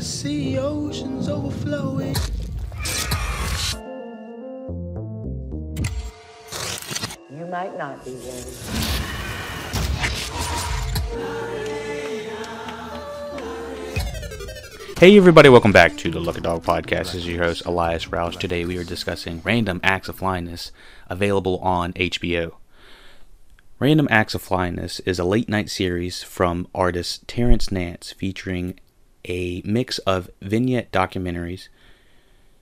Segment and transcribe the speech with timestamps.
[0.00, 2.16] see oceans overflowing.
[7.30, 8.90] You might not be ready.
[14.98, 17.12] Hey everybody, welcome back to the Lucky Dog Podcast.
[17.12, 18.38] This is your host Elias Roush.
[18.38, 20.72] Today we are discussing Random Acts of Flyness,
[21.08, 22.52] available on HBO.
[23.78, 28.78] Random Acts of Flyness is a late night series from artist Terrence Nance featuring
[29.24, 31.68] a mix of vignette documentaries,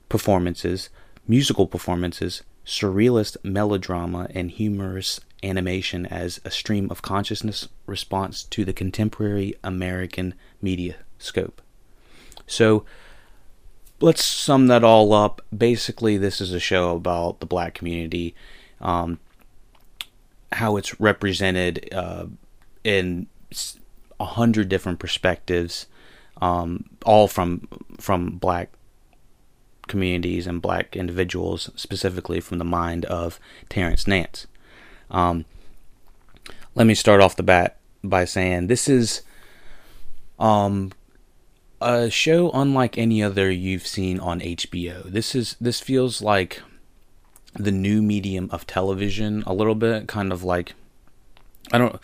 [0.08, 0.90] performances,
[1.26, 8.72] musical performances, surrealist melodrama, and humorous animation as a stream of consciousness response to the
[8.72, 11.62] contemporary American media scope.
[12.46, 12.84] So
[14.00, 15.40] let's sum that all up.
[15.56, 18.34] Basically, this is a show about the black community,
[18.80, 19.18] um,
[20.52, 22.26] how it's represented uh,
[22.84, 23.26] in
[24.18, 25.86] a hundred different perspectives,
[26.40, 28.70] um, all from from black
[29.88, 34.46] communities and black individuals, specifically from the mind of Terrence Nance.
[35.10, 35.44] Um,
[36.74, 39.22] let me start off the bat by saying this is
[40.38, 40.92] um,
[41.80, 45.04] a show unlike any other you've seen on HBO.
[45.04, 46.62] This is this feels like
[47.54, 50.74] the new medium of television a little bit, kind of like
[51.72, 51.98] I don't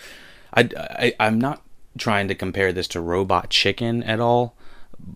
[0.55, 1.64] I, I I'm not
[1.99, 4.55] trying to compare this to Robot Chicken at all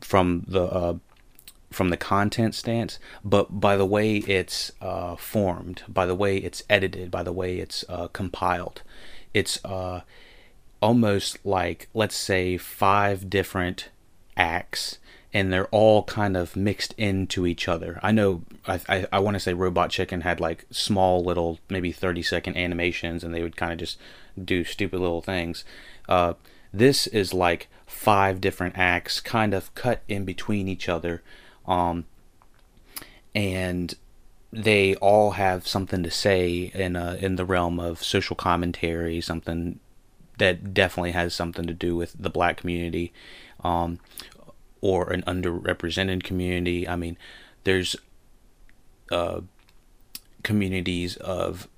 [0.00, 0.94] from the uh,
[1.70, 6.62] from the content stance, but by the way it's uh, formed, by the way it's
[6.70, 8.82] edited, by the way it's uh, compiled,
[9.34, 10.00] it's uh,
[10.80, 13.90] almost like let's say five different
[14.36, 14.98] acts
[15.34, 18.00] and they're all kind of mixed into each other.
[18.02, 21.92] I know I I, I want to say Robot Chicken had like small little maybe
[21.92, 23.98] 30 second animations and they would kind of just
[24.42, 25.64] do stupid little things.
[26.08, 26.34] Uh,
[26.72, 31.22] this is like five different acts kind of cut in between each other
[31.66, 32.04] um,
[33.34, 33.94] and
[34.52, 39.78] they all have something to say in a, in the realm of social commentary something
[40.38, 43.12] that definitely has something to do with the black community
[43.62, 43.98] um,
[44.80, 46.88] or an underrepresented community.
[46.88, 47.18] I mean,
[47.64, 47.96] there's
[49.10, 49.40] uh,
[50.42, 51.68] communities of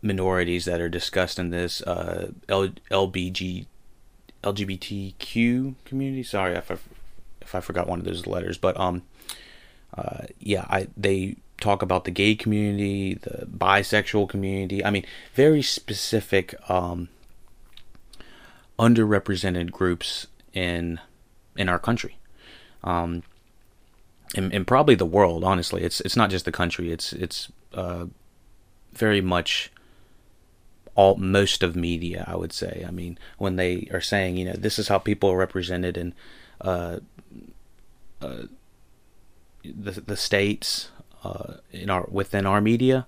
[0.00, 3.66] minorities that are discussed in this uh, L- LBG
[4.42, 6.22] LGBTQ community.
[6.22, 6.76] Sorry if I,
[7.40, 9.02] if I forgot one of those letters, but um,
[9.96, 14.84] uh, yeah, I they talk about the gay community, the bisexual community.
[14.84, 15.04] I mean,
[15.34, 17.08] very specific um,
[18.78, 21.00] underrepresented groups in
[21.56, 22.16] in our country,
[22.84, 23.22] um,
[24.36, 25.42] and, and probably the world.
[25.42, 26.92] Honestly, it's it's not just the country.
[26.92, 28.06] It's it's uh,
[28.92, 29.72] very much
[30.98, 32.24] all most of media.
[32.26, 32.84] I would say.
[32.86, 36.12] I mean, when they are saying, you know, this is how people are represented in
[36.60, 36.98] uh,
[38.20, 38.42] uh,
[39.62, 40.90] the the states
[41.22, 43.06] uh, in our within our media.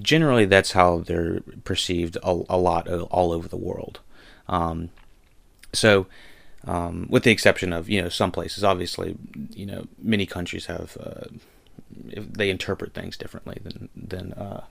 [0.00, 4.00] Generally, that's how they're perceived a, a lot all over the world.
[4.48, 4.90] Um,
[5.72, 6.06] so
[6.64, 8.64] um, with the exception of you know some places.
[8.64, 9.16] Obviously,
[9.50, 11.26] you know many countries have uh,
[12.16, 14.64] they interpret things differently than than uh,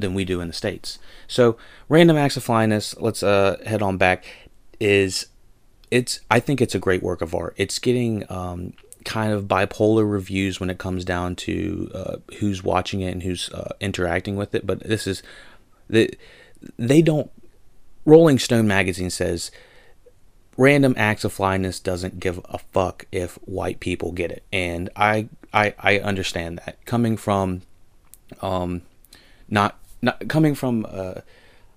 [0.00, 0.98] than we do in the states.
[1.26, 1.56] So,
[1.88, 2.96] random acts of flyness.
[2.98, 4.24] Let's uh, head on back.
[4.78, 5.26] Is
[5.90, 7.54] it's I think it's a great work of art.
[7.56, 8.74] It's getting um,
[9.04, 13.50] kind of bipolar reviews when it comes down to uh, who's watching it and who's
[13.52, 14.66] uh, interacting with it.
[14.66, 15.22] But this is
[15.88, 16.10] they
[16.78, 17.30] they don't.
[18.04, 19.50] Rolling Stone magazine says
[20.56, 25.28] random acts of flyness doesn't give a fuck if white people get it and i
[25.52, 27.62] i i understand that coming from
[28.40, 28.82] um
[29.48, 31.22] not not coming from a,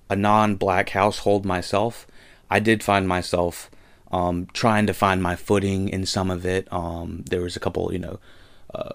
[0.09, 2.07] a non-black household myself
[2.49, 3.69] i did find myself
[4.11, 7.91] um trying to find my footing in some of it um there was a couple
[7.93, 8.19] you know
[8.73, 8.93] uh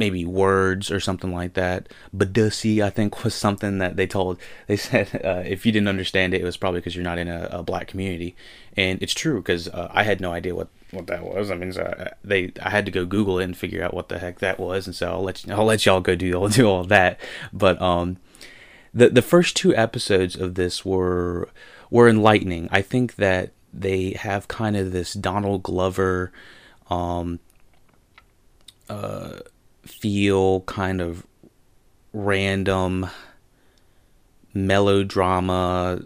[0.00, 1.86] maybe words or something like that.
[2.16, 4.40] Badussy, I think, was something that they told.
[4.66, 7.28] They said uh, if you didn't understand it, it was probably because you're not in
[7.28, 8.34] a, a, black community,
[8.76, 11.52] and it's true because uh, I had no idea what, what that was.
[11.52, 14.08] I mean, so I, they I had to go Google it and figure out what
[14.08, 16.66] the heck that was, and so I'll let you, I'll let y'all go do do
[16.66, 17.20] all that.
[17.52, 18.16] But um,
[18.92, 21.48] the the first two episodes of this were
[21.90, 22.68] were enlightening.
[22.70, 26.32] I think that they have kind of this Donald Glover
[26.88, 27.38] um
[28.88, 29.38] uh
[29.82, 31.26] feel kind of
[32.12, 33.08] random
[34.52, 36.02] melodrama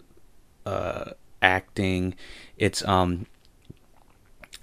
[0.65, 1.11] uh,
[1.41, 2.15] acting.
[2.57, 3.25] It's um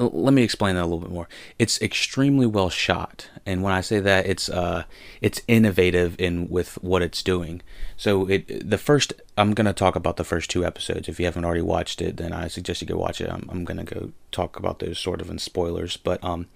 [0.08, 1.28] let me explain that a little bit more.
[1.58, 4.84] It's extremely well shot, and when I say that, it's uh,
[5.20, 7.62] it's innovative in with what it's doing.
[7.96, 11.08] So it the first I'm gonna talk about the first two episodes.
[11.08, 13.30] If you haven't already watched it, then I suggest you go watch it.
[13.30, 16.46] I'm, I'm gonna go talk about those sort of in spoilers, but um,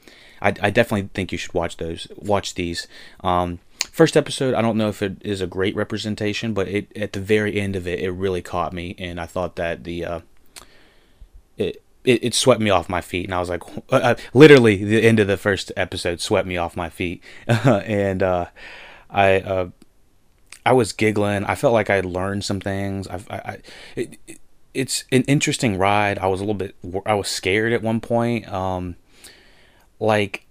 [0.41, 2.07] I, I definitely think you should watch those.
[2.17, 2.87] Watch these.
[3.21, 3.61] Um,
[3.91, 7.21] first episode, I don't know if it is a great representation, but it at the
[7.21, 10.21] very end of it, it really caught me, and I thought that the uh,
[11.57, 15.03] it it, it swept me off my feet, and I was like, uh, literally, the
[15.03, 18.47] end of the first episode swept me off my feet, and uh,
[19.11, 19.71] I uh,
[20.65, 21.45] I was giggling.
[21.45, 23.09] I felt like I learned some things.
[23.09, 23.59] I, I, I
[23.97, 24.19] it,
[24.73, 26.19] it's an interesting ride.
[26.19, 26.77] I was a little bit,
[27.07, 28.51] I was scared at one point.
[28.53, 28.97] Um,
[29.99, 30.47] like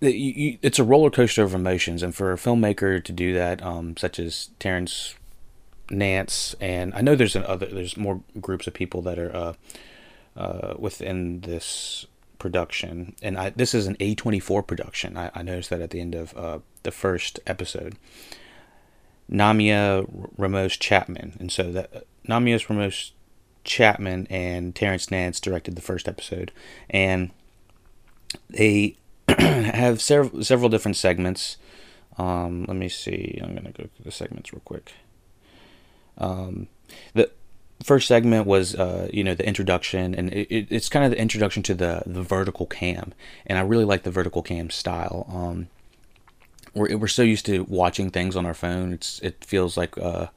[0.00, 4.18] it's a roller coaster of emotions, and for a filmmaker to do that, um, such
[4.18, 5.14] as Terrence
[5.90, 9.54] Nance, and I know there's an other, there's more groups of people that are
[10.36, 12.06] uh, uh, within this
[12.38, 15.16] production, and I, this is an A24 production.
[15.16, 17.96] I, I, noticed that at the end of uh, the first episode.
[19.30, 20.06] Naima
[20.36, 23.12] Ramos Chapman, and so that Naima Ramos
[23.64, 26.50] Chapman and Terrence Nance directed the first episode,
[26.90, 27.30] and
[28.50, 28.96] they
[29.28, 31.56] have several several different segments.
[32.18, 33.38] Um, let me see.
[33.42, 34.92] I'm gonna go through the segments real quick.
[36.18, 36.68] Um,
[37.14, 37.30] the
[37.82, 41.18] first segment was uh, you know the introduction and it, it, it's kind of the
[41.18, 43.12] introduction to the the vertical cam
[43.46, 45.26] and i really like the vertical cam style.
[45.28, 45.68] Um,
[46.74, 48.92] we're, we're so used to watching things on our phone.
[48.92, 50.28] It's it feels like uh,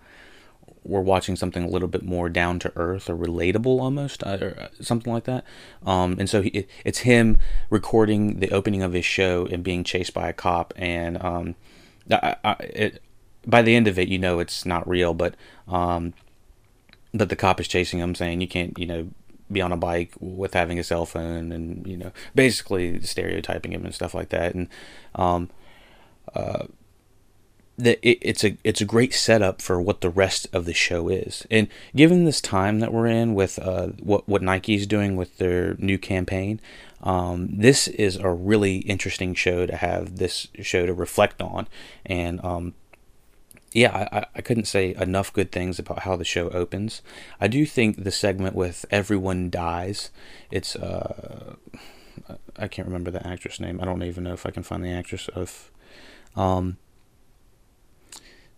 [0.83, 4.57] we're watching something a little bit more down to earth or relatable almost uh, or
[4.59, 5.43] uh, something like that.
[5.85, 7.37] Um, and so he, it's him
[7.69, 11.55] recording the opening of his show and being chased by a cop and um,
[12.11, 13.01] I, I, it,
[13.47, 15.35] by the end of it you know it's not real but
[15.67, 16.13] um,
[17.17, 19.09] that the cop is chasing him, saying you can't, you know,
[19.51, 23.85] be on a bike with having a cell phone, and you know, basically stereotyping him
[23.85, 24.55] and stuff like that.
[24.55, 24.67] And
[25.15, 25.49] um,
[26.33, 26.65] uh,
[27.77, 31.45] it, it's a it's a great setup for what the rest of the show is.
[31.51, 35.75] And given this time that we're in with uh, what what Nike's doing with their
[35.75, 36.59] new campaign,
[37.01, 41.67] um, this is a really interesting show to have this show to reflect on.
[42.05, 42.73] And um,
[43.75, 47.01] yeah, I, I couldn't say enough good things about how the show opens.
[47.41, 50.11] I do think the segment with everyone dies.
[50.49, 51.55] It's uh,
[52.57, 53.81] I can't remember the actress name.
[53.81, 55.69] I don't even know if I can find the actress of,
[56.37, 56.77] um,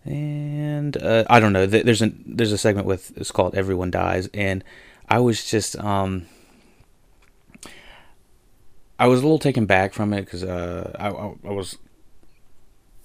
[0.04, 1.66] and uh, I don't know.
[1.66, 4.62] There's a there's a segment with it's called Everyone Dies, and
[5.08, 6.26] I was just um.
[9.00, 11.78] I was a little taken back from it because uh, I, I, I was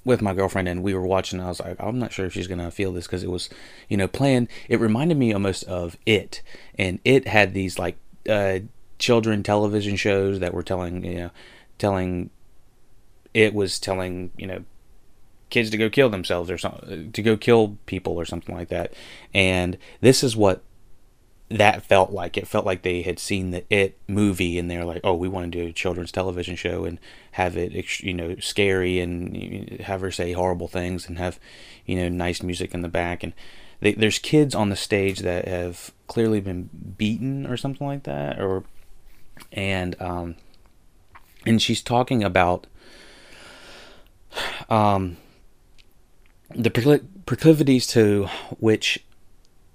[0.05, 2.47] with my girlfriend and we were watching i was like i'm not sure if she's
[2.47, 3.49] gonna feel this because it was
[3.87, 6.41] you know playing it reminded me almost of it.
[6.77, 7.97] And it had these like
[8.29, 8.59] uh
[8.99, 11.29] children television shows that were telling you know
[11.77, 12.29] telling
[13.33, 14.63] it was telling you know
[15.49, 18.93] kids to go kill themselves or something to go kill people or something like that.
[19.33, 20.63] And this is what
[21.57, 25.01] that felt like it felt like they had seen the it movie and they're like
[25.03, 26.99] oh we want to do a children's television show and
[27.33, 31.39] have it you know scary and have her say horrible things and have
[31.85, 33.23] you know nice music in the back.
[33.23, 33.33] And
[33.79, 38.39] they, there's kids on the stage that have clearly been beaten or something like that
[38.39, 38.63] or
[39.51, 40.35] and um
[41.45, 42.67] and she's talking about
[44.69, 45.17] um
[46.55, 46.69] the
[47.25, 48.27] proclivities to
[48.59, 49.03] which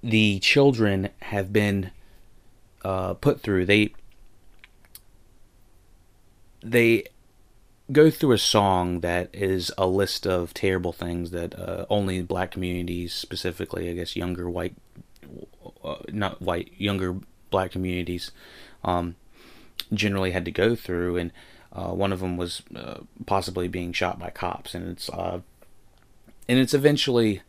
[0.03, 1.91] the children have been
[2.85, 3.67] uh, put through.
[3.67, 3.93] They
[6.63, 7.05] they
[7.91, 12.51] go through a song that is a list of terrible things that uh, only black
[12.51, 14.75] communities, specifically, I guess, younger white,
[15.83, 17.17] uh, not white, younger
[17.51, 18.31] black communities,
[18.85, 19.17] um,
[19.93, 21.33] generally had to go through, and
[21.73, 25.41] uh, one of them was uh, possibly being shot by cops, and it's uh,
[26.49, 27.43] and it's eventually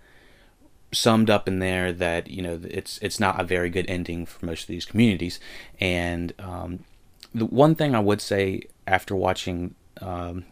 [0.91, 4.45] summed up in there that you know it's it's not a very good ending for
[4.45, 5.39] most of these communities
[5.79, 6.83] and um,
[7.33, 10.45] the one thing I would say after watching um,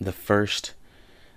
[0.00, 0.72] the first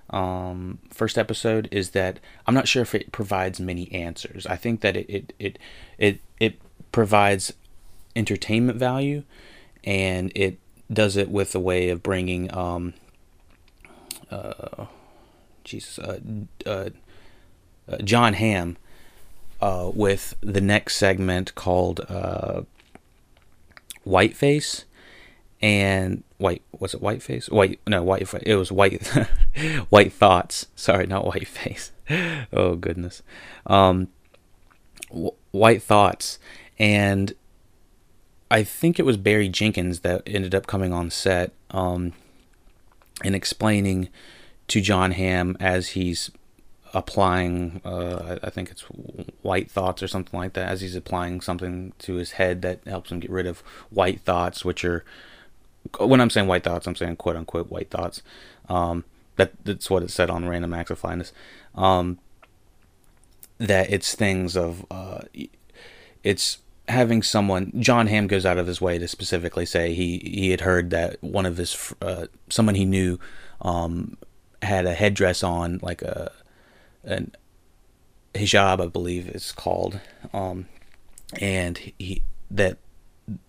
[0.09, 4.45] um, first episode is that I'm not sure if it provides many answers.
[4.47, 5.59] I think that it it it
[5.97, 6.61] it, it
[6.91, 7.53] provides
[8.15, 9.23] entertainment value
[9.83, 10.57] and it
[10.91, 12.93] does it with a way of bringing um
[14.31, 14.85] uh
[15.63, 16.19] Jesus uh,
[16.65, 16.89] uh
[17.89, 18.77] uh, Jon Hamm
[19.61, 22.61] uh, with the next segment called uh,
[24.05, 24.85] Whiteface
[25.61, 27.49] and white was it Whiteface?
[27.49, 29.05] White no white it was white
[29.89, 30.67] white thoughts.
[30.75, 31.91] Sorry, not Whiteface.
[32.53, 33.23] oh goodness,
[33.65, 34.09] um,
[35.09, 36.39] w- White thoughts
[36.79, 37.33] and
[38.49, 42.13] I think it was Barry Jenkins that ended up coming on set um,
[43.23, 44.09] and explaining
[44.69, 46.31] to Jon Hamm as he's
[46.97, 48.81] applying, uh, I think it's
[49.43, 53.11] white thoughts or something like that, as he's applying something to his head that helps
[53.11, 53.59] him get rid of
[53.91, 55.05] white thoughts, which are,
[55.99, 58.23] when I'm saying white thoughts, I'm saying quote unquote white thoughts.
[58.67, 59.03] Um,
[59.35, 61.31] that that's what it said on Random Acts of Flyness.
[61.75, 62.17] Um,
[63.59, 65.21] that it's things of, uh,
[66.23, 70.49] it's having someone Jon Hamm goes out of his way to specifically say he he
[70.51, 73.19] had heard that one of his uh, someone he knew
[73.61, 74.17] um,
[74.61, 76.31] had a headdress on like a
[77.07, 77.31] an
[78.35, 79.99] hijab I believe it's called
[80.33, 80.67] um,
[81.39, 82.21] and he
[82.51, 82.77] that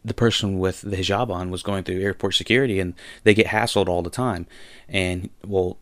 [0.04, 3.88] the person with the hijab on was going through airport security and they get hassled
[3.88, 4.46] all the time.
[4.88, 5.78] And well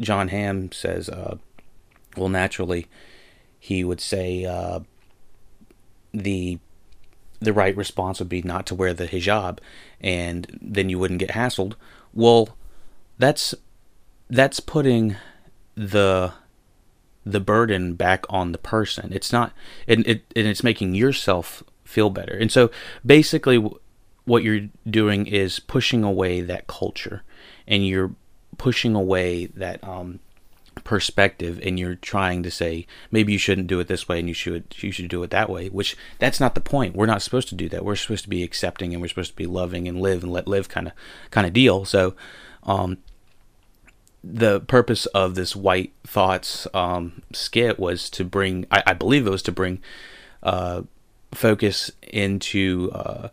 [0.00, 1.36] Jon Hamm says uh,
[2.16, 2.86] well naturally
[3.58, 4.80] he would say uh,
[6.12, 6.58] the
[7.40, 9.58] the right response would be not to wear the hijab
[10.00, 11.74] and then you wouldn't get hassled.
[12.12, 12.56] Well
[13.18, 13.54] that's
[14.30, 15.16] that's putting
[15.74, 16.32] the
[17.26, 19.12] the burden back on the person.
[19.12, 19.52] It's not
[19.88, 22.36] and it and it's making yourself feel better.
[22.36, 22.70] And so
[23.04, 23.62] basically
[24.24, 27.22] what you're doing is pushing away that culture
[27.66, 28.14] and you're
[28.56, 30.20] pushing away that um
[30.82, 34.34] perspective and you're trying to say maybe you shouldn't do it this way and you
[34.34, 36.96] should you should do it that way which that's not the point.
[36.96, 37.84] We're not supposed to do that.
[37.84, 40.48] We're supposed to be accepting and we're supposed to be loving and live and let
[40.48, 40.92] live kind of
[41.30, 41.84] kind of deal.
[41.84, 42.14] So
[42.64, 42.98] um
[44.26, 49.30] the purpose of this white thoughts um skit was to bring i, I believe it
[49.30, 49.82] was to bring
[50.42, 50.82] uh
[51.32, 53.28] focus into uh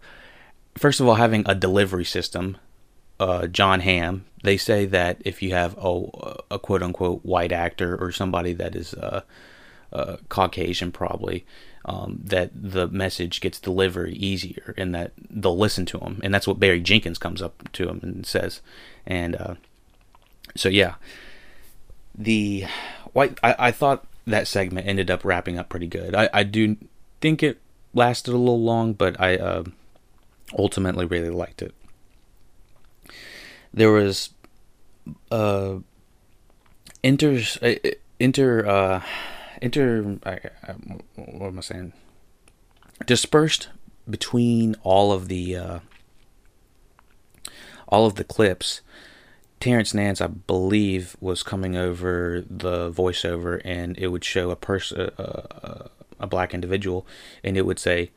[0.77, 2.57] first of all having a delivery system
[3.21, 6.07] uh, Jon Hamm, they say that if you have a,
[6.50, 9.21] a quote unquote white actor or somebody that is uh,
[9.93, 11.45] uh, Caucasian, probably,
[11.86, 16.19] um, that the message gets delivered easier and that they'll listen to him.
[16.24, 18.62] And that's what Barry Jenkins comes up to him and says.
[19.05, 19.55] And uh,
[20.55, 20.96] so, yeah,
[22.15, 22.65] the
[23.13, 26.15] white, I, I thought that segment ended up wrapping up pretty good.
[26.15, 26.77] I, I do
[27.20, 27.60] think it
[27.93, 29.63] lasted a little long, but I uh,
[30.58, 31.74] ultimately really liked it.
[33.74, 34.31] There was
[35.31, 35.77] uh
[37.01, 37.75] inter uh,
[38.20, 39.01] inter uh
[39.62, 40.72] inter I, I,
[41.15, 41.93] what am I saying?
[43.05, 43.70] Dispersed
[44.10, 45.79] between all of the uh
[47.88, 48.81] all of the clips
[49.61, 55.11] Terrence Nance, I believe, was coming over the voiceover, and it would show a person,
[55.19, 55.89] a,
[56.19, 57.05] a black individual,
[57.43, 58.09] and it would say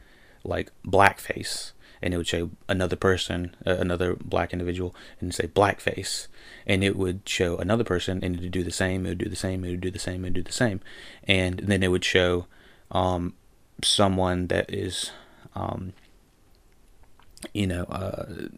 [0.43, 6.29] like blackface, and it would show another person, uh, another black individual, and say blackface,
[6.67, 9.29] and it would show another person, and it would do the same, it would do
[9.29, 10.81] the same, it would do the same, it would do the same,
[11.25, 12.47] and then it would show
[12.91, 13.35] um,
[13.83, 15.11] someone that is,
[15.55, 15.93] um,
[17.53, 18.49] you know, uh,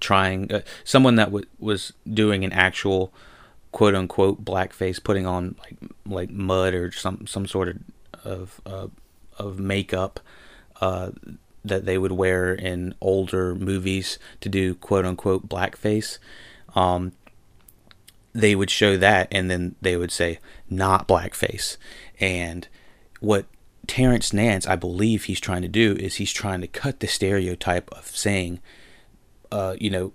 [0.00, 3.12] trying, uh, someone that w- was doing an actual
[3.72, 5.76] quote unquote blackface, putting on like
[6.06, 7.78] like mud or some some sort of
[8.24, 8.88] of uh,
[9.38, 10.20] of makeup.
[10.80, 11.10] Uh,
[11.64, 16.18] that they would wear in older movies to do quote unquote blackface.
[16.74, 17.12] Um,
[18.32, 20.38] they would show that and then they would say
[20.68, 21.76] not blackface.
[22.20, 22.68] And
[23.20, 23.46] what
[23.86, 27.90] Terrence Nance, I believe he's trying to do is he's trying to cut the stereotype
[27.90, 28.60] of saying,
[29.50, 30.12] uh, you know,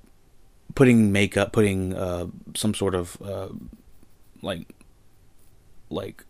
[0.75, 3.49] putting makeup, putting uh, some sort of uh,
[4.41, 4.67] like
[5.89, 6.25] like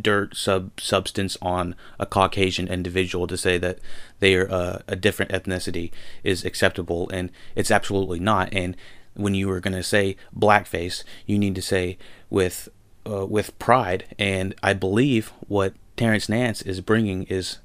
[0.00, 3.78] dirt sub substance on a Caucasian individual to say that
[4.20, 5.90] they are uh, a different ethnicity
[6.24, 8.48] is acceptable, and it's absolutely not.
[8.52, 8.76] And
[9.14, 11.98] when you are going to say blackface, you need to say
[12.30, 12.68] with
[13.08, 14.14] uh, with pride.
[14.18, 17.58] And I believe what Terrence Nance is bringing is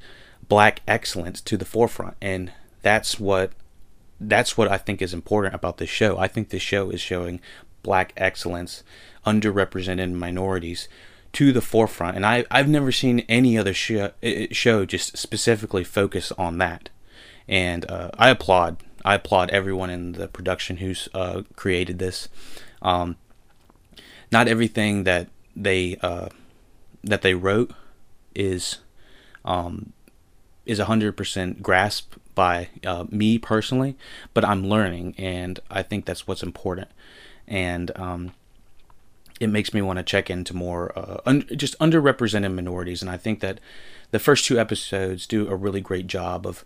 [0.47, 3.51] black excellence to the forefront, and that's what
[4.29, 6.17] that's what I think is important about this show.
[6.17, 7.39] I think this show is showing
[7.81, 8.83] black excellence,
[9.25, 10.87] underrepresented minorities
[11.33, 14.11] to the forefront, and I I've never seen any other show
[14.51, 16.89] show just specifically focus on that,
[17.47, 22.29] and uh, I applaud I applaud everyone in the production who's uh, created this.
[22.81, 23.17] Um,
[24.31, 26.29] not everything that they uh,
[27.03, 27.71] that they wrote
[28.35, 28.79] is
[29.43, 29.93] um,
[30.65, 33.95] is hundred percent grasped by uh, me personally,
[34.33, 36.89] but I'm learning, and I think that's what's important.
[37.47, 38.33] And um,
[39.39, 43.17] it makes me want to check into more uh, un- just underrepresented minorities, and I
[43.17, 43.59] think that
[44.11, 46.63] the first two episodes do a really great job of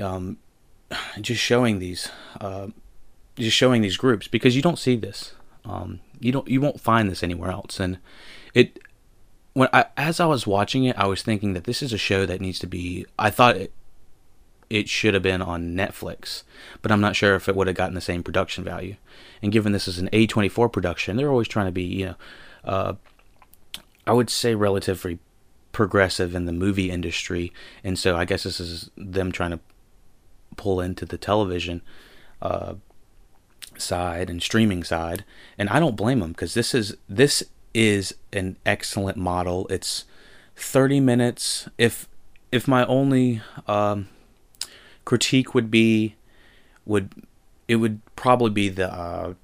[0.00, 0.38] um,
[1.20, 2.68] just showing these uh,
[3.36, 5.34] just showing these groups because you don't see this.
[5.64, 7.98] Um, you don't you won't find this anywhere else, and
[8.52, 8.78] it
[9.54, 12.26] when I as I was watching it, I was thinking that this is a show
[12.26, 13.06] that needs to be.
[13.18, 13.72] I thought it,
[14.70, 16.42] it should have been on Netflix,
[16.82, 18.96] but I'm not sure if it would have gotten the same production value.
[19.42, 22.14] And given this is an A24 production, they're always trying to be, you know,
[22.64, 22.94] uh,
[24.06, 25.18] I would say relatively
[25.72, 27.52] progressive in the movie industry,
[27.82, 29.60] and so I guess this is them trying to
[30.56, 31.82] pull into the television
[32.40, 32.74] uh,
[33.76, 35.24] side and streaming side,
[35.58, 37.42] and I don't blame them because this is this
[37.74, 39.66] is an excellent model.
[39.68, 40.04] It's
[40.56, 41.68] 30 minutes.
[41.76, 42.08] If
[42.52, 44.08] if my only um,
[45.04, 46.16] critique would be
[46.86, 47.12] would
[47.66, 49.34] it would probably be the uh,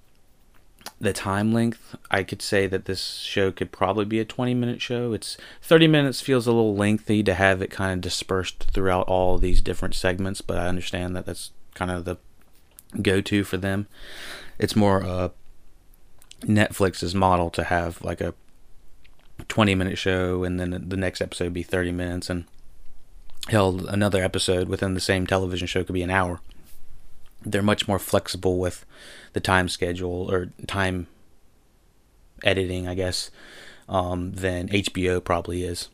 [1.00, 1.96] the time length.
[2.10, 5.12] I could say that this show could probably be a 20 minute show.
[5.12, 9.38] It's 30 minutes feels a little lengthy to have it kind of dispersed throughout all
[9.38, 12.18] these different segments, but I understand that that's kind of the
[13.00, 13.86] go to for them.
[14.58, 15.28] It's more uh,
[16.42, 18.34] Netflix's model to have like a
[19.48, 22.44] 20 minute show and then the next episode be 30 minutes and
[23.50, 26.40] held another episode within the same television show could be an hour.
[27.42, 28.84] They're much more flexible with
[29.32, 31.06] the time schedule or time
[32.42, 33.30] editing, I guess,
[33.88, 35.88] um, than HBO probably is.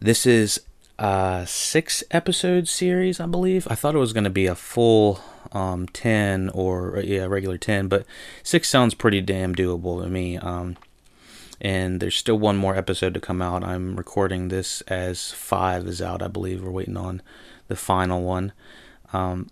[0.00, 0.60] This is
[0.98, 3.66] a six episode series, I believe.
[3.70, 5.20] I thought it was going to be a full
[5.52, 8.04] um, 10 or yeah, regular 10, but
[8.42, 10.36] six sounds pretty damn doable to me.
[10.38, 10.76] Um,
[11.64, 13.64] and there's still one more episode to come out.
[13.64, 16.62] I'm recording this as five is out, I believe.
[16.62, 17.22] We're waiting on
[17.68, 18.52] the final one,
[19.14, 19.48] um,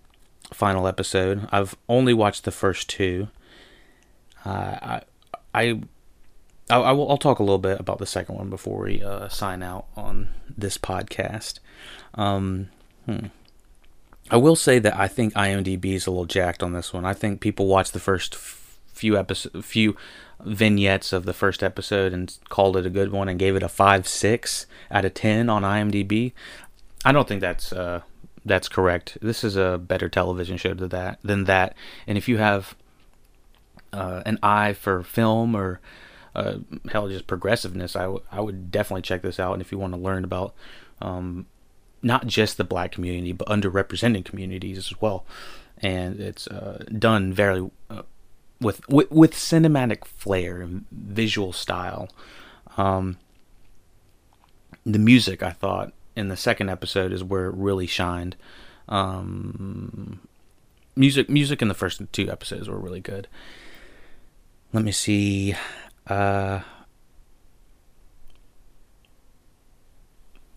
[0.52, 1.48] final episode.
[1.50, 3.28] I've only watched the first two.
[4.44, 4.50] Uh,
[4.82, 5.00] I,
[5.54, 5.80] I,
[6.68, 9.62] I, will, I'll talk a little bit about the second one before we uh, sign
[9.62, 11.60] out on this podcast.
[12.12, 12.68] Um,
[13.06, 13.28] hmm.
[14.30, 17.06] I will say that I think IMDb is a little jacked on this one.
[17.06, 18.36] I think people watch the first
[18.92, 19.96] few episodes, few
[20.44, 23.68] vignettes of the first episode and called it a good one and gave it a
[23.68, 26.32] five six out of ten on IMDb.
[27.04, 28.02] I don't think that's uh,
[28.44, 29.18] that's correct.
[29.20, 31.76] This is a better television show than that than that.
[32.06, 32.74] And if you have
[33.92, 35.80] uh, an eye for film or
[36.34, 36.58] uh,
[36.90, 39.52] hell, just progressiveness, I, w- I would definitely check this out.
[39.52, 40.54] And if you want to learn about
[41.00, 41.46] um,
[42.02, 45.24] not just the black community, but underrepresented communities as well,
[45.78, 48.02] and it's uh, done very uh,
[48.62, 52.08] with, with with cinematic flair and visual style.
[52.76, 53.18] Um,
[54.84, 58.36] the music, I thought, in the second episode is where it really shined.
[58.88, 60.20] Um,
[60.96, 63.28] music, music in the first two episodes were really good.
[64.72, 65.54] Let me see.
[66.06, 66.60] Uh,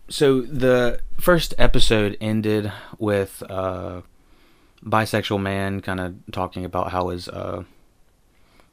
[0.08, 4.02] so the first episode ended with a uh,
[4.84, 7.64] bisexual man kind of talking about how his uh,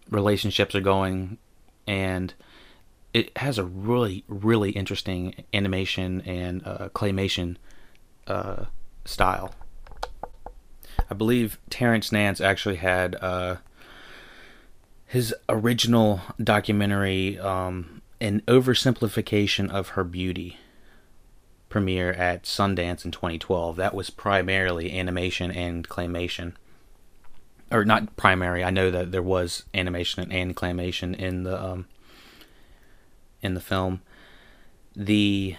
[0.10, 1.38] relationships are going,
[1.88, 2.34] and
[3.14, 7.58] it has a really really interesting animation and uh, claymation
[8.28, 8.66] uh,
[9.06, 9.54] style.
[11.10, 13.58] I believe Terrence Nance actually had uh,
[15.06, 20.58] his original documentary, um, an oversimplification of her beauty,
[21.70, 23.76] premiere at Sundance in 2012.
[23.76, 26.54] That was primarily animation and claymation
[27.74, 28.64] or not primary.
[28.64, 31.88] I know that there was animation and claymation in the um,
[33.42, 34.02] in the film.
[34.96, 35.56] The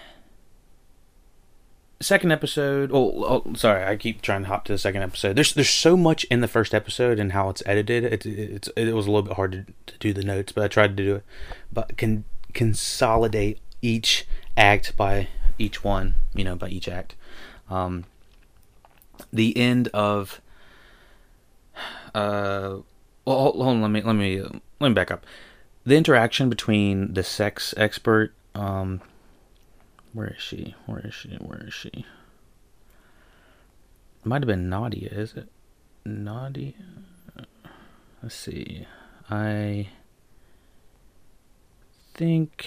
[2.01, 2.91] second episode.
[2.93, 5.37] Oh, oh, sorry, I keep trying to hop to the second episode.
[5.37, 8.05] There's there's so much in the first episode and how it's edited.
[8.05, 10.69] It it's it was a little bit hard to, to do the notes, but I
[10.69, 11.25] tried to do it.
[11.73, 17.17] But can consolidate each act by each one, you know, by each act.
[17.69, 18.05] Um,
[19.33, 20.41] the end of
[22.15, 22.79] uh,
[23.25, 23.83] well, hold on.
[23.83, 25.27] Let me let me let me back up.
[25.85, 28.33] The interaction between the sex expert.
[28.55, 29.01] Um,
[30.13, 30.75] where is she?
[30.87, 31.31] Where is she?
[31.41, 31.89] Where is she?
[31.89, 32.05] It
[34.25, 35.09] might have been Nadia.
[35.11, 35.49] Is it
[36.05, 36.73] Nadia?
[38.23, 38.87] Let's see.
[39.29, 39.89] I
[42.15, 42.67] think.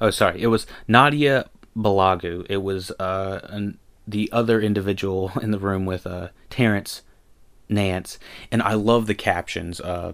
[0.00, 0.42] Oh, sorry.
[0.42, 2.46] It was Nadia Balagu.
[2.48, 7.02] It was uh, an the other individual in the room with uh, Terrence
[7.68, 8.18] Nance,
[8.50, 9.80] and I love the captions.
[9.80, 10.12] Uh,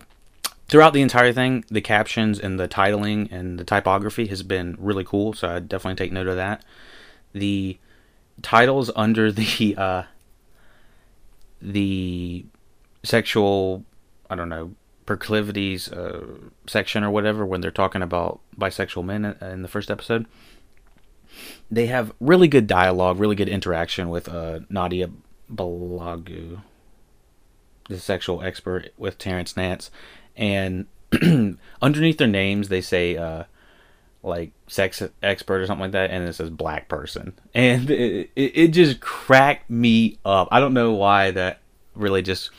[0.68, 5.04] throughout the entire thing, the captions and the titling and the typography has been really
[5.04, 6.64] cool, so I definitely take note of that.
[7.33, 7.78] The
[8.42, 10.02] titles under the uh,
[11.62, 12.44] the
[13.04, 13.85] sexual,
[14.28, 14.72] I don't know,
[15.07, 16.26] proclivities uh,
[16.66, 20.26] section or whatever when they're talking about bisexual men in the first episode
[21.70, 25.11] they have really good dialogue, really good interaction with uh, Nadia
[25.53, 26.61] Balagu,
[27.88, 29.90] the sexual expert with Terrence Nance,
[30.37, 30.87] and
[31.83, 33.44] underneath their names they say uh,
[34.23, 38.53] like sex expert or something like that, and it says black person, and it, it,
[38.55, 40.49] it just cracked me up.
[40.51, 41.61] I don't know why that
[41.94, 42.51] really just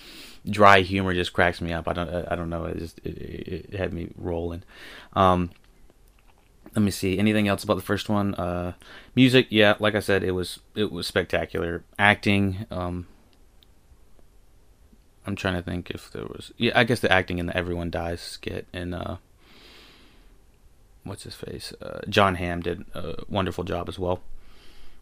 [0.47, 1.87] dry humor just cracks me up.
[1.87, 2.65] I don't I don't know.
[2.65, 4.63] It just it, it had me rolling.
[5.13, 5.51] Um,
[6.75, 8.35] let me see anything else about the first one.
[8.35, 8.73] Uh,
[9.15, 11.83] music, yeah, like I said, it was it was spectacular.
[11.97, 13.07] Acting, um,
[15.25, 16.51] I'm trying to think if there was.
[16.57, 19.17] Yeah, I guess the acting in the Everyone Dies skit and uh,
[21.05, 21.73] what's his face?
[21.81, 24.21] Uh, Jon Hamm did a wonderful job as well.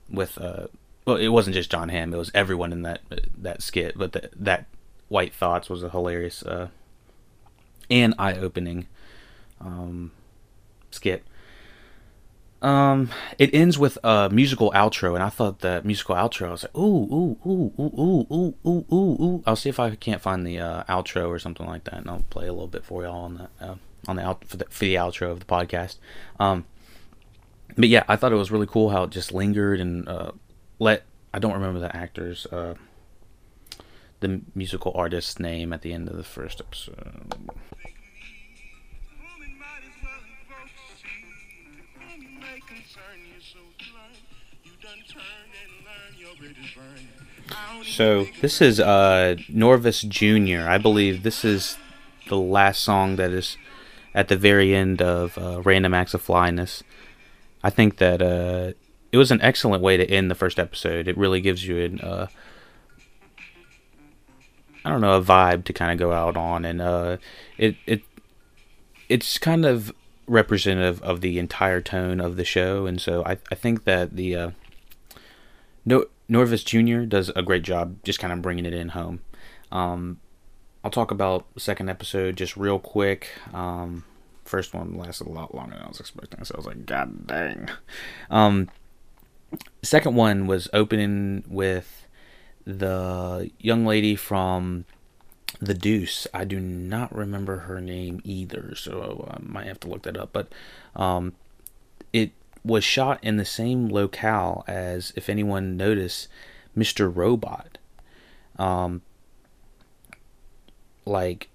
[0.09, 0.67] With uh,
[1.05, 3.01] well, it wasn't just Jon Hamm; it was everyone in that
[3.37, 3.97] that skit.
[3.97, 4.67] But the, that
[5.07, 6.67] White Thoughts was a hilarious uh,
[7.89, 8.87] and eye-opening
[9.59, 10.11] um,
[10.91, 11.23] skit.
[12.63, 16.47] Um, it ends with a musical outro, and I thought the musical outro.
[16.47, 19.43] I was like, ooh, ooh, ooh, ooh, ooh, ooh, ooh, ooh, ooh.
[19.45, 22.23] I'll see if I can't find the uh, outro or something like that, and I'll
[22.29, 23.75] play a little bit for y'all on the uh,
[24.07, 25.97] on the out for the, for the outro of the podcast.
[26.39, 26.63] Um,
[27.77, 30.31] but yeah, I thought it was really cool how it just lingered and uh,
[30.79, 31.03] let.
[31.33, 32.75] I don't remember the actors, uh,
[34.21, 37.33] the musical artist's name at the end of the first episode.
[47.93, 50.67] So this is uh, Norvis Jr.
[50.67, 51.77] I believe this is
[52.27, 53.55] the last song that is
[54.15, 56.81] at the very end of uh, Random Acts of Flyness.
[57.63, 58.73] I think that uh,
[59.11, 61.07] it was an excellent way to end the first episode.
[61.07, 62.27] It really gives you an uh,
[64.83, 67.17] I don't know a vibe to kind of go out on, and uh,
[67.59, 68.01] it it
[69.07, 69.91] it's kind of
[70.25, 74.35] representative of the entire tone of the show, and so I I think that the
[74.35, 74.51] uh,
[75.85, 77.05] no Norvis Jr.
[77.05, 79.21] does a great job just kind of bringing it in home.
[79.71, 80.19] Um,
[80.83, 83.29] I'll talk about second episode just real quick.
[83.53, 84.03] Um,
[84.43, 87.27] first one lasted a lot longer than I was expecting, so I was like, God
[87.27, 87.69] dang.
[88.31, 88.69] Um,
[89.83, 92.07] second one was opening with
[92.65, 94.85] the young lady from
[95.59, 96.25] The Deuce.
[96.33, 100.31] I do not remember her name either, so I might have to look that up.
[100.33, 100.51] But
[100.95, 101.33] um,
[102.11, 102.31] it
[102.63, 106.27] was shot in the same locale as, if anyone noticed,
[106.77, 107.13] Mr.
[107.13, 107.77] Robot.
[108.57, 109.01] Um,
[111.05, 111.49] like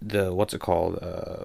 [0.00, 0.98] the what's it called?
[1.02, 1.44] Uh,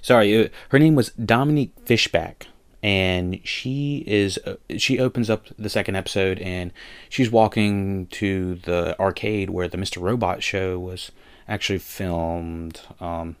[0.00, 2.46] sorry, uh, her name was Dominique Fishback,
[2.82, 6.72] and she is uh, she opens up the second episode, and
[7.08, 10.00] she's walking to the arcade where the Mr.
[10.00, 11.10] Robot show was
[11.48, 12.80] actually filmed.
[13.00, 13.36] Um,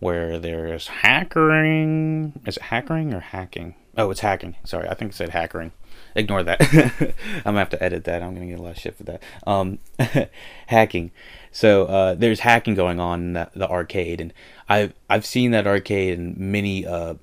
[0.00, 2.32] where there's hackering.
[2.46, 3.74] Is it hackering or hacking?
[3.96, 4.56] Oh, it's hacking.
[4.64, 5.70] Sorry, I think it said hackering.
[6.16, 6.60] Ignore that.
[7.38, 8.22] I'm gonna have to edit that.
[8.22, 9.22] I'm gonna get a lot of shit for that.
[9.46, 9.78] Um,
[10.66, 11.10] hacking.
[11.50, 14.32] So uh, there's hacking going on in the, the, arcade, and
[14.68, 17.14] I've I've seen that arcade in many uh,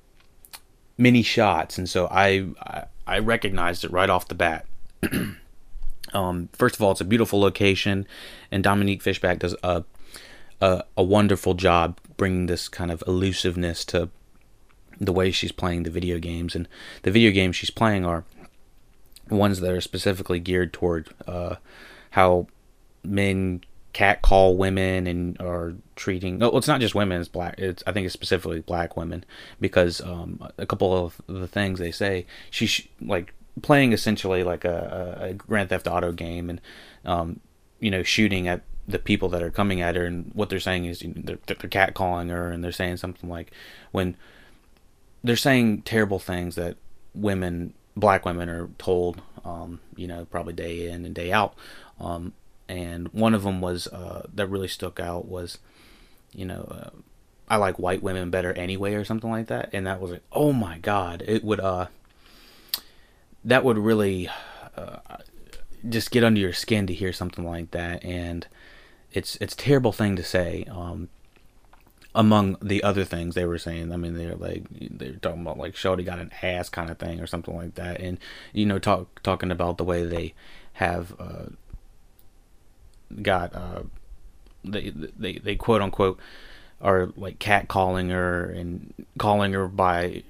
[0.98, 4.66] many shots, and so I, I I recognized it right off the bat.
[6.12, 8.06] um, first of all, it's a beautiful location,
[8.50, 9.84] and Dominique Fishback does a
[10.60, 14.08] a, a wonderful job bringing this kind of elusiveness to
[15.00, 16.54] the way she's playing the video games.
[16.54, 16.68] And
[17.02, 18.24] the video games she's playing are
[19.28, 21.56] ones that are specifically geared toward uh,
[22.10, 22.46] how
[23.02, 26.38] men catcall women and are treating.
[26.38, 27.56] Well, it's not just women; it's black.
[27.58, 29.24] It's I think it's specifically black women
[29.60, 35.18] because um, a couple of the things they say she's like playing essentially like a,
[35.20, 36.60] a Grand Theft Auto game and
[37.04, 37.40] um,
[37.80, 40.84] you know shooting at the people that are coming at her and what they're saying
[40.84, 43.52] is you know, they're, they're catcalling her and they're saying something like
[43.92, 44.16] when
[45.22, 46.76] they're saying terrible things that
[47.14, 51.54] women black women are told um, you know probably day in and day out.
[52.00, 52.32] Um,
[52.68, 55.58] and one of them was uh, that really stuck out was
[56.32, 56.90] you know uh,
[57.48, 59.70] i like white women better anyway or something like that.
[59.72, 61.86] And that was like oh my god it would uh
[63.44, 64.28] that would really
[64.76, 64.98] uh,
[65.88, 68.04] just get under your skin to hear something like that.
[68.04, 68.46] And
[69.12, 70.64] it's it's a terrible thing to say.
[70.70, 71.08] Um,
[72.14, 75.76] among the other things they were saying, I mean, they're like they're talking about like
[75.76, 78.18] Shorty got an ass kind of thing or something like that, and
[78.52, 80.34] you know, talk talking about the way they
[80.74, 81.46] have uh,
[83.22, 83.82] got uh,
[84.64, 86.18] they they they quote unquote
[86.80, 90.22] are like cat calling her and calling her by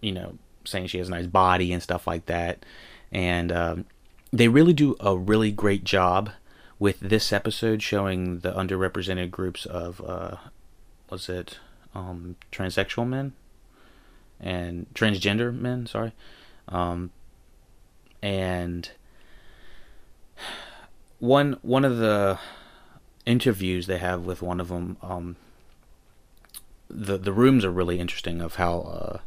[0.00, 2.64] you know saying she has a nice body and stuff like that,
[3.12, 3.84] and um,
[4.32, 6.30] they really do a really great job
[6.78, 10.36] with this episode showing the underrepresented groups of uh,
[11.10, 11.58] was it
[11.94, 13.32] um, transsexual men
[14.40, 16.12] and transgender men sorry.
[16.68, 17.10] Um,
[18.22, 18.90] and
[21.18, 22.38] one one of the
[23.26, 25.36] interviews they have with one of them um,
[26.88, 29.18] the the rooms are really interesting of how uh,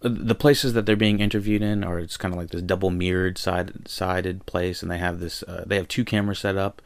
[0.00, 3.38] the places that they're being interviewed in are it's kind of like this double mirrored
[3.38, 6.80] side sided place, and they have this uh, they have two cameras set up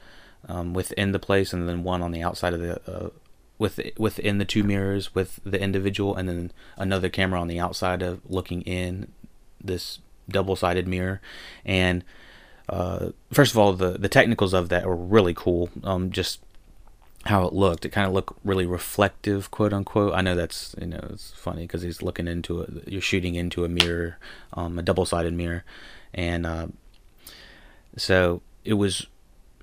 [0.49, 3.11] um, within the place, and then one on the outside of the uh,
[3.59, 8.03] with within the two mirrors with the individual, and then another camera on the outside
[8.03, 9.13] of looking in
[9.63, 9.99] this
[10.29, 11.21] double sided mirror,
[11.65, 12.05] and
[12.69, 15.69] uh, first of all, the the technicals of that were really cool.
[15.85, 16.41] Um, just
[17.25, 17.85] how it looked.
[17.85, 20.15] It kind of looked really reflective, quote unquote.
[20.15, 22.89] I know that's you know it's funny because he's looking into it.
[22.89, 24.19] You're shooting into a mirror,
[24.55, 25.65] um, a double-sided mirror,
[26.13, 26.67] and uh,
[27.97, 29.07] so it was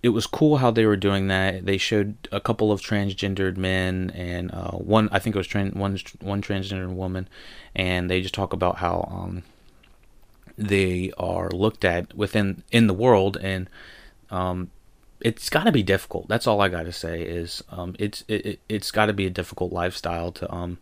[0.02, 1.66] it was cool how they were doing that.
[1.66, 6.00] They showed a couple of transgendered men and uh, one I think it was one
[6.22, 7.28] one transgendered woman,
[7.76, 9.44] and they just talk about how um,
[10.58, 13.70] they are looked at within in the world and
[14.32, 14.72] um,
[15.22, 16.28] it's got to be difficult.
[16.28, 19.30] That's all I got to say is um, it's it, it's got to be a
[19.30, 20.78] difficult lifestyle to um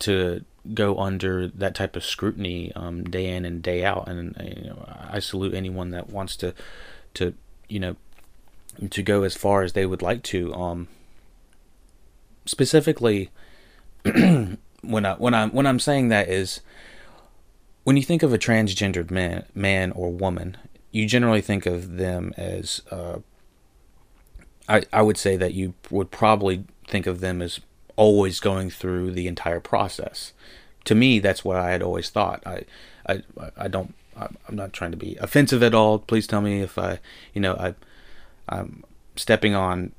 [0.00, 4.08] to go under that type of scrutiny um, day in and day out.
[4.08, 6.54] And you know, I salute anyone that wants to
[7.14, 7.34] to
[7.68, 7.96] you know
[8.90, 10.54] to go as far as they would like to.
[10.54, 10.88] Um,
[12.46, 13.30] specifically,
[14.04, 16.60] when I when I'm when I'm saying that is
[17.84, 20.56] when you think of a transgendered man man or woman
[20.92, 23.18] you generally think of them as uh,
[24.68, 27.60] I, I would say that you would probably think of them as
[27.96, 30.32] always going through the entire process.
[30.84, 32.42] To me, that's what I had always thought.
[32.46, 32.64] I,
[33.06, 33.22] I,
[33.56, 33.94] I don't.
[34.16, 35.98] I'm not trying to be offensive at all.
[35.98, 36.98] Please tell me if I,
[37.32, 37.74] you know, I,
[38.48, 38.84] I'm
[39.16, 39.92] stepping on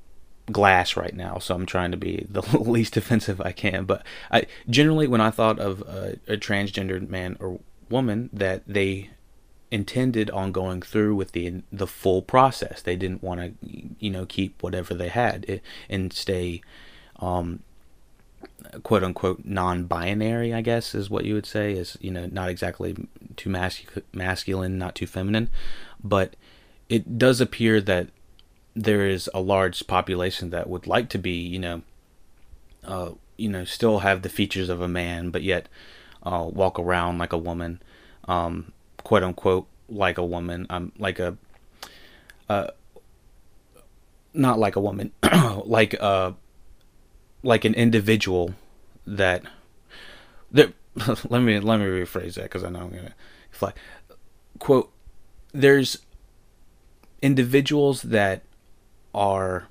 [0.51, 3.85] glass right now, so I'm trying to be the least offensive I can.
[3.85, 9.09] But I generally, when I thought of a, a transgendered man or woman, that they
[9.71, 12.81] intended on going through with the the full process.
[12.81, 13.53] They didn't want to,
[13.99, 15.57] you know, keep whatever they had eh,
[15.89, 16.61] and stay,
[17.19, 17.61] um,
[18.83, 20.53] quote unquote, non-binary.
[20.53, 21.73] I guess is what you would say.
[21.73, 22.95] Is you know not exactly
[23.37, 25.49] too mascu- masculine, not too feminine,
[26.03, 26.35] but
[26.89, 28.09] it does appear that
[28.75, 31.81] there is a large population that would like to be, you know,
[32.85, 35.67] uh, you know, still have the features of a man, but yet
[36.23, 37.81] uh, walk around like a woman.
[38.27, 38.71] Um,
[39.03, 40.67] quote unquote like a woman.
[40.69, 41.37] I'm like a
[42.49, 42.67] uh
[44.33, 45.11] not like a woman,
[45.65, 46.35] like a
[47.43, 48.53] like an individual
[49.05, 49.43] that
[50.51, 50.73] that
[51.29, 53.15] let me let me rephrase that because I know I'm gonna
[53.51, 53.73] fly.
[54.59, 54.91] Quote:
[55.53, 55.97] There's
[57.21, 58.43] individuals that
[59.13, 59.67] are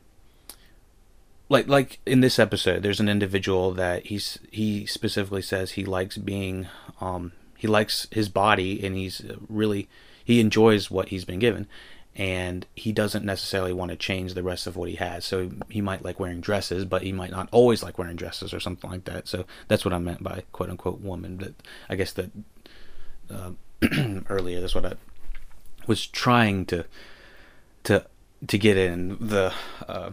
[1.49, 2.83] like like in this episode.
[2.83, 6.69] There's an individual that he's he specifically says he likes being
[7.01, 9.21] um he likes his body and he's
[9.51, 9.87] really
[10.25, 11.69] he enjoys what he's been given.
[12.17, 15.27] And he doesn't necessarily want to change the rest of what he has.
[15.27, 18.61] So he might like wearing dresses but he might not always like wearing dresses or
[18.61, 19.29] something like that.
[19.29, 21.37] So that's what i meant by quote unquote woman.
[21.37, 21.53] But
[21.91, 22.31] i guess that
[23.31, 23.51] uh,
[24.31, 24.95] earlier that's what i
[25.87, 26.87] was trying to
[27.85, 28.07] to
[28.47, 29.53] to get in the
[29.87, 30.13] uh,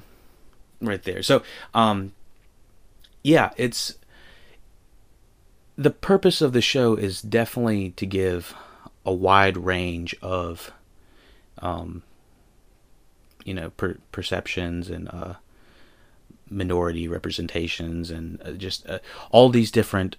[0.81, 1.23] right there.
[1.23, 2.12] So um
[3.23, 3.95] yeah it's
[5.77, 8.55] the purpose of the show is definitely to give
[9.05, 10.71] a wide range of,
[11.59, 12.01] um,
[13.45, 15.35] you know, per- perceptions and uh,
[16.49, 18.99] minority representations and uh, just uh,
[19.31, 20.15] all these different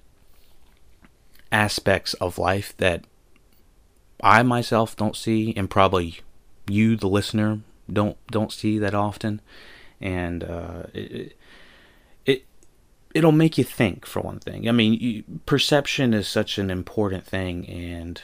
[1.51, 3.05] aspects of life that
[4.23, 6.21] I myself don't see, and probably
[6.69, 9.41] you, the listener, don't don't see that often,
[10.01, 11.37] and uh, it,
[13.15, 14.69] it'll make you think for one thing.
[14.69, 18.21] I mean, you, perception is such an important thing, and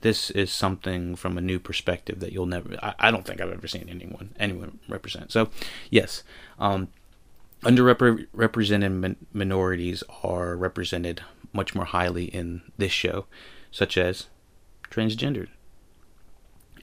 [0.00, 2.76] this is something from a new perspective that you'll never.
[2.82, 5.32] I, I don't think I've ever seen anyone anyone represent.
[5.32, 5.48] So,
[5.90, 6.22] yes,
[6.58, 6.88] um,
[7.62, 11.22] underrepresented min- minorities are represented
[11.52, 13.26] much more highly in this show,
[13.70, 14.26] such as
[14.90, 15.48] transgendered.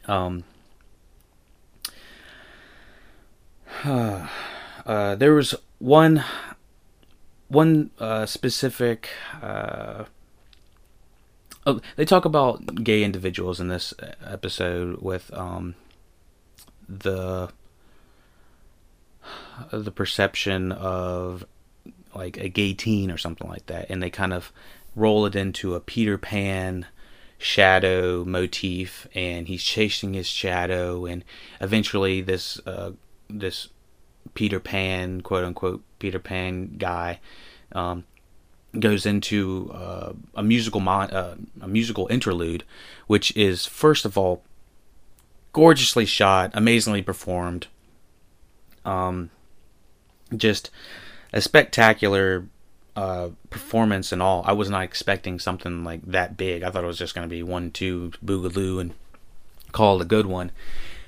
[0.08, 0.44] Um,
[3.84, 6.24] uh, there was one
[7.48, 9.10] one uh, specific.
[9.42, 10.06] Uh,
[11.66, 13.94] oh, they talk about gay individuals in this
[14.26, 15.76] episode with um,
[16.88, 17.50] the
[19.72, 21.46] the perception of
[22.16, 24.52] like a gay teen or something like that, and they kind of
[24.96, 26.86] roll it into a Peter Pan
[27.38, 31.24] shadow motif, and he's chasing his shadow, and
[31.60, 32.92] eventually this uh,
[33.30, 33.70] this
[34.34, 37.20] Peter Pan, quote unquote Peter Pan guy,
[37.74, 38.04] um,
[38.80, 42.64] goes into uh, a musical mon- uh, a musical interlude,
[43.08, 44.44] which is first of all
[45.54, 47.68] gorgeously shot, amazingly performed.
[48.86, 49.30] Um,
[50.36, 50.72] just
[51.32, 52.46] a spectacular
[52.96, 54.44] uh, performance and all.
[54.46, 56.64] I was not expecting something like that big.
[56.64, 58.94] I thought it was just going to be one, two, boogaloo, and
[59.72, 60.52] call it a good one.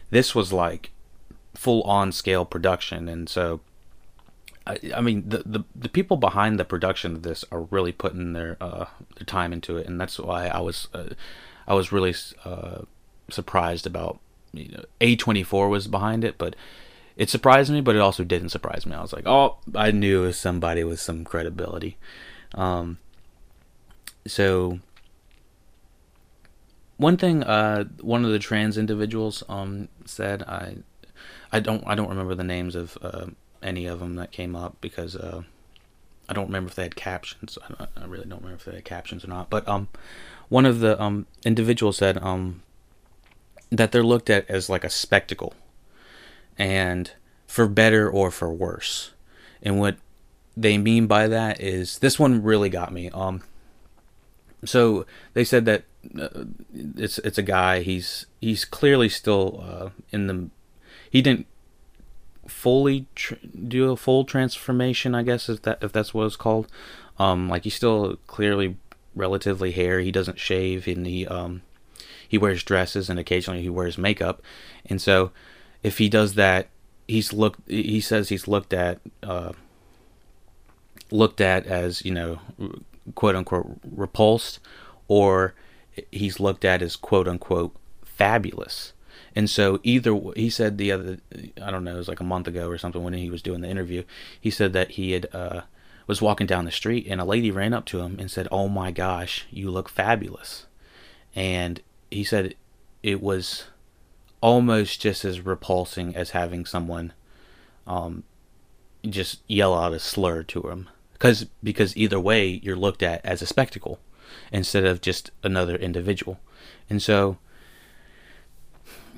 [0.10, 0.92] This was like
[1.56, 3.62] full on scale production, and so
[4.68, 8.34] I, I mean the, the the people behind the production of this are really putting
[8.34, 11.10] their uh, their time into it, and that's why I was uh,
[11.68, 12.82] I was really uh,
[13.30, 14.20] surprised about
[14.54, 16.56] you know A24 was behind it, but
[17.16, 18.96] it surprised me, but it also didn't surprise me.
[18.96, 21.98] I was like, oh, I knew it was somebody with some credibility.
[22.54, 22.98] Um,
[24.28, 24.80] so
[26.98, 30.78] one thing, uh, one of the trans individuals um, said, I,
[31.56, 33.28] I don't, I don't remember the names of uh,
[33.62, 35.44] any of them that came up because uh,
[36.28, 37.58] I don't remember if they had captions.
[37.80, 39.50] I, I, really don't remember if they had captions or not.
[39.50, 39.90] But um,
[40.50, 42.62] one of the um individuals said um
[43.72, 45.54] that they're looked at as like a spectacle
[46.58, 47.12] and
[47.48, 49.12] for better or for worse.
[49.62, 49.98] And what
[50.56, 53.10] they mean by that is this one really got me.
[53.10, 53.42] Um,
[54.64, 55.84] so they said that
[56.20, 57.82] uh, it's it's a guy.
[57.82, 60.50] He's he's clearly still uh, in the.
[61.16, 61.48] He didn't
[62.46, 63.36] fully tr-
[63.70, 65.16] do a full transformation.
[65.16, 66.68] I guess if that if that's what it's called.
[67.18, 68.76] Um, like he's still clearly
[69.16, 70.04] relatively hairy.
[70.04, 71.62] He doesn't shave, and he um,
[72.28, 74.42] he wears dresses, and occasionally he wears makeup.
[74.88, 75.32] And so
[75.84, 76.68] if he does that,
[77.08, 77.62] he's looked.
[77.66, 79.54] He says he's looked at uh,
[81.12, 82.42] looked at as you know,
[83.16, 84.60] quote unquote repulsed,
[85.08, 85.54] or
[86.12, 87.74] he's looked at as quote unquote
[88.04, 88.92] fabulous.
[89.36, 91.18] And so either he said the other,
[91.62, 93.62] I don't know, it was like a month ago or something when he was doing
[93.62, 94.04] the interview.
[94.40, 95.62] He said that he had uh,
[96.08, 98.70] was walking down the street and a lady ran up to him and said, "Oh
[98.70, 100.68] my gosh, you look fabulous,"
[101.36, 102.56] and he said
[103.04, 103.66] it was
[104.42, 107.12] almost just as repulsing as having someone
[107.88, 108.24] um,
[109.04, 113.42] just yell out a slur to him because because either way you're looked at as
[113.42, 114.00] a spectacle
[114.52, 116.40] instead of just another individual
[116.90, 117.38] and so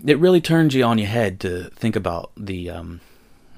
[0.05, 3.01] it really turns you on your head to think about the um,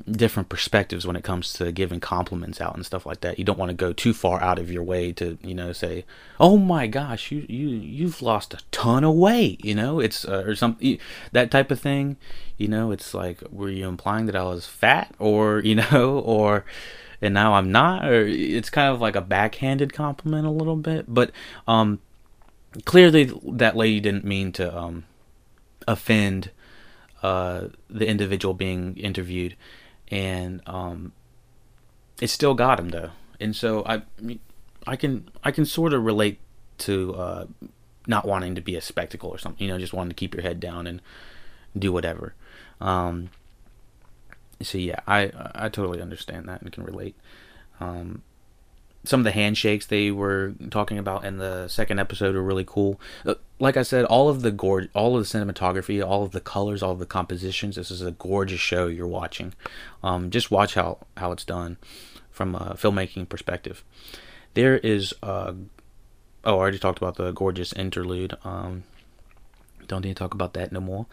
[0.10, 3.38] different perspectives when it comes to giving compliments out and stuff like that.
[3.40, 6.06] You don't want to go too far out of your way to, you know, say,
[6.40, 10.44] "Oh my gosh, you you you've lost a ton of weight," you know, it's uh,
[10.46, 10.98] or something
[11.32, 12.18] that type of thing.
[12.58, 16.66] You know, it's like, were you implying that I was fat, or you know, or
[17.22, 21.06] and now I'm not, or it's kind of like a backhanded compliment a little bit,
[21.14, 21.32] but
[21.68, 22.00] um,
[22.86, 25.04] clearly that lady didn't mean to um
[25.90, 26.52] offend
[27.22, 29.56] uh the individual being interviewed
[30.12, 31.12] and um,
[32.22, 33.12] it still got him though.
[33.40, 34.02] And so I,
[34.86, 36.40] I can I can sort of relate
[36.80, 37.46] to uh,
[38.08, 39.66] not wanting to be a spectacle or something.
[39.66, 41.02] You know, just wanting to keep your head down and
[41.78, 42.34] do whatever.
[42.82, 43.30] Um,
[44.62, 47.16] so yeah, I I totally understand that and can relate.
[47.80, 48.24] Um,
[49.10, 53.02] some of the handshakes they were talking about in the second episode are really cool.
[53.26, 56.40] Uh, like I said, all of the gorge, all of the cinematography, all of the
[56.40, 57.76] colors, all of the compositions.
[57.76, 59.56] This is a gorgeous show you're watching.
[60.04, 61.78] Um, just watch how how it's done
[62.30, 63.84] from a filmmaking perspective.
[64.54, 65.54] There is uh,
[66.44, 68.36] oh, I already talked about the gorgeous interlude.
[68.44, 68.84] Um,
[69.88, 71.08] don't need to talk about that no more.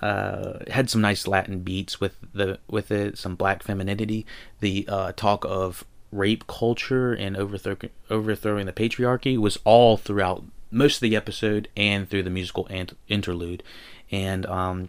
[0.00, 4.24] Uh, had some nice Latin beats with the with it, some black femininity.
[4.60, 7.76] The uh, talk of rape culture and overthrow,
[8.08, 12.96] overthrowing the patriarchy was all throughout most of the episode and through the musical ant-
[13.08, 13.62] interlude.
[14.10, 14.88] And um,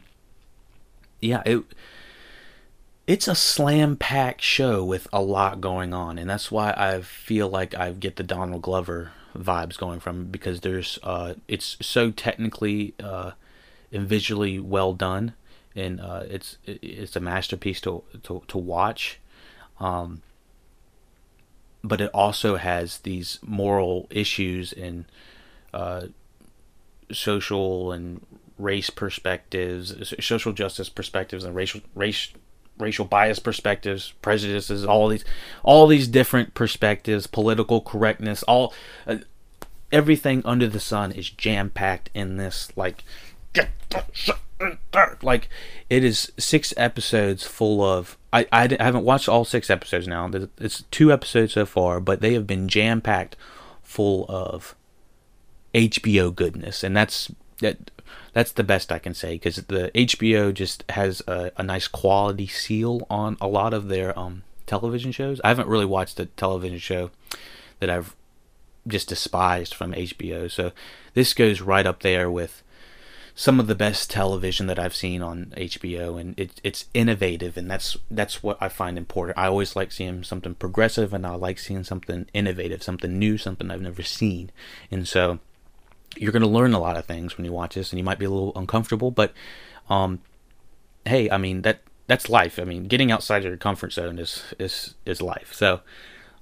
[1.22, 1.64] yeah, it
[3.08, 7.48] it's a slam packed show with a lot going on, and that's why I feel
[7.48, 12.94] like I get the Donald Glover vibes going from because there's uh, it's so technically
[13.00, 13.32] uh,
[13.92, 15.34] and visually well done,
[15.76, 19.20] and uh, it's it's a masterpiece to to, to watch.
[19.80, 20.22] Um,
[21.88, 25.06] but it also has these moral issues and
[25.74, 26.08] uh,
[27.12, 28.26] social and
[28.58, 32.32] race perspectives, social justice perspectives, and racial race
[32.78, 35.26] racial bias perspectives, prejudices, all these
[35.63, 38.74] all these different perspectives, political correctness, all
[39.08, 39.17] uh,
[39.91, 43.04] everything under the sun is jam packed in this like
[45.22, 45.50] like
[45.89, 50.30] it is six episodes full of I, I, I haven't watched all six episodes now.
[50.58, 53.36] It's two episodes so far but they have been jam packed
[53.84, 54.76] full of
[55.74, 56.84] hbo goodness.
[56.84, 57.91] And that's that
[58.34, 62.47] that's the best i can say because the hbo just has a, a nice quality
[62.47, 65.39] seal on a lot of their um television shows.
[65.43, 67.12] I haven't really watched a television show
[67.80, 68.16] that i've
[68.88, 70.72] just despised from hbo so
[71.14, 72.62] this goes right up there with
[73.38, 77.70] some of the best television that I've seen on HBO, and it, it's innovative, and
[77.70, 79.38] that's that's what I find important.
[79.38, 83.70] I always like seeing something progressive, and I like seeing something innovative, something new, something
[83.70, 84.52] I've never seen,
[84.90, 85.40] and so
[86.16, 88.20] you're going to learn a lot of things when you watch this, and you might
[88.20, 89.34] be a little uncomfortable, but
[89.90, 90.22] um,
[91.04, 92.58] hey, I mean that that's life.
[92.58, 95.54] I mean, getting outside of your comfort zone is is is life.
[95.54, 95.82] So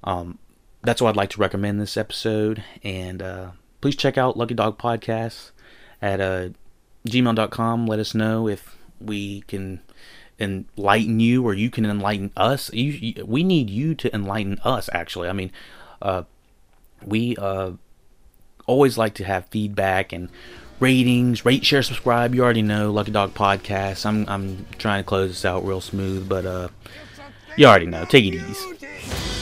[0.04, 0.38] um,
[0.84, 4.78] that's why I'd like to recommend this episode, and uh, please check out Lucky Dog
[4.78, 5.50] Podcast
[6.00, 6.50] at uh,
[7.08, 7.88] gmail.com.
[7.88, 9.82] Let us know if we can
[10.40, 12.72] enlighten you or you can enlighten us.
[12.74, 15.30] You, you, we need you to enlighten us, actually.
[15.30, 15.52] I mean,
[16.02, 16.24] uh,
[17.06, 17.72] we uh,
[18.66, 20.30] always like to have feedback and
[20.80, 22.36] ratings, rate, share, subscribe.
[22.36, 24.06] You already know Lucky Dog Podcast.
[24.06, 26.68] I'm I'm trying to close this out real smooth, but uh,
[27.58, 28.06] you already know.
[28.06, 29.33] Take it easy.